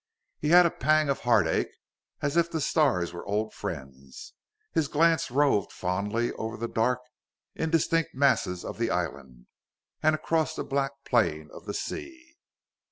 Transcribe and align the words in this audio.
He 0.39 0.49
had 0.49 0.65
a 0.65 0.71
pang 0.71 1.09
of 1.09 1.19
heartache, 1.19 1.69
as 2.23 2.35
if 2.35 2.49
the 2.49 2.59
stars 2.59 3.13
were 3.13 3.23
old 3.27 3.53
friends. 3.53 4.33
His 4.71 4.87
glance 4.87 5.29
roved 5.29 5.71
fondly 5.71 6.31
over 6.33 6.57
the 6.57 6.67
dark, 6.67 7.01
indistinct 7.53 8.15
masses 8.15 8.65
of 8.65 8.79
the 8.79 8.89
island, 8.89 9.45
and 10.01 10.15
across 10.15 10.55
the 10.55 10.63
black 10.63 10.93
plain 11.05 11.51
of 11.53 11.65
the 11.65 11.75
sea. 11.75 12.35